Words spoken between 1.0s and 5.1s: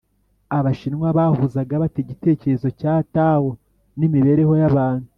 bahuzaga bate igitekerezo cya tao n’imibereho y’abantu?